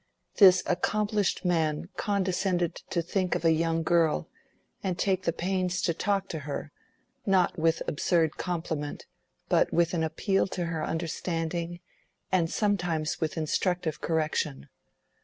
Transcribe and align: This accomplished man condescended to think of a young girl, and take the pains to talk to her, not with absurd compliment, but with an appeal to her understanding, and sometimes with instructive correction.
This 0.37 0.63
accomplished 0.65 1.45
man 1.45 1.89
condescended 1.95 2.73
to 2.89 3.03
think 3.03 3.35
of 3.35 3.45
a 3.45 3.51
young 3.51 3.83
girl, 3.83 4.27
and 4.81 4.97
take 4.97 5.25
the 5.25 5.31
pains 5.31 5.79
to 5.83 5.93
talk 5.93 6.27
to 6.29 6.39
her, 6.39 6.71
not 7.27 7.59
with 7.59 7.83
absurd 7.87 8.35
compliment, 8.35 9.05
but 9.47 9.71
with 9.71 9.93
an 9.93 10.01
appeal 10.01 10.47
to 10.47 10.65
her 10.65 10.83
understanding, 10.83 11.81
and 12.31 12.49
sometimes 12.49 13.21
with 13.21 13.37
instructive 13.37 14.01
correction. 14.01 14.69